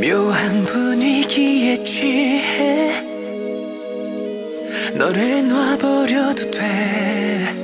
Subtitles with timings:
[0.00, 3.02] 묘한 분위기에 취해
[4.94, 7.54] 너를 놔버려도 돼.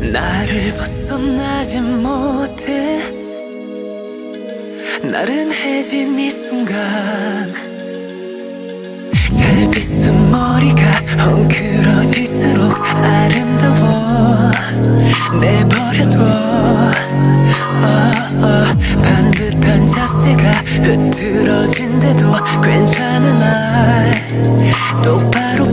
[0.00, 3.00] 나를 벗어나지 못해.
[5.02, 7.52] 나른해진 이 순간
[9.32, 10.82] 잘 됐음 머리가
[11.24, 13.81] 헝클어질수록 아름다워.
[21.92, 22.32] 했는데도
[22.62, 24.12] 괜찮은 날.
[25.02, 25.71] 똑바로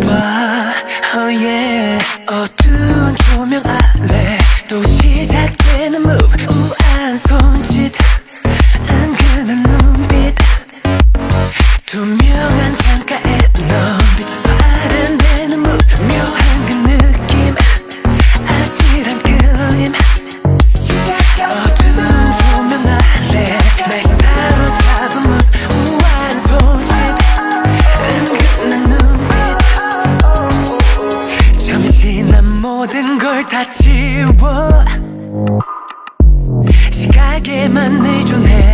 [37.39, 38.68] 나에게만 의존해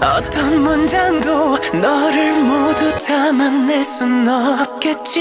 [0.00, 5.20] 어떤 문장도 너를 모두 담아낼 순 없겠지.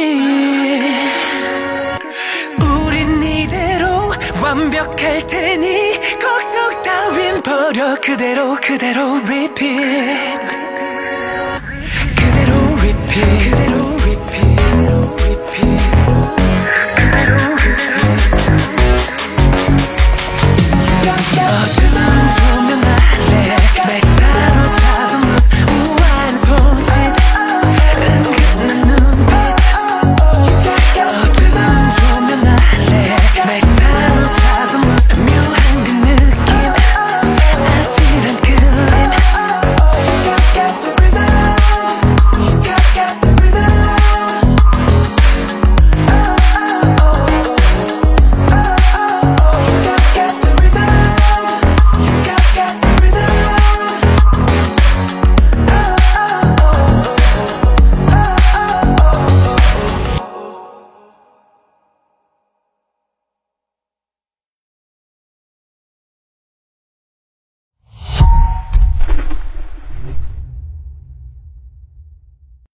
[2.85, 4.11] 우린 이대로
[4.41, 7.95] 완벽할 테니 걱정 다윈 버려.
[8.01, 10.36] 그대로 그대로 repeat.